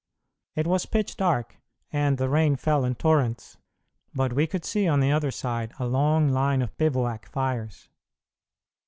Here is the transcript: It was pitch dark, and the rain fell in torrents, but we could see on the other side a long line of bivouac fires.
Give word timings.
It 0.55 0.65
was 0.65 0.87
pitch 0.87 1.15
dark, 1.15 1.57
and 1.93 2.17
the 2.17 2.27
rain 2.27 2.55
fell 2.55 2.85
in 2.85 2.95
torrents, 2.95 3.57
but 4.15 4.33
we 4.33 4.47
could 4.47 4.65
see 4.65 4.87
on 4.87 4.99
the 4.99 5.11
other 5.11 5.29
side 5.29 5.73
a 5.77 5.85
long 5.85 6.29
line 6.29 6.63
of 6.63 6.75
bivouac 6.75 7.27
fires. 7.29 7.87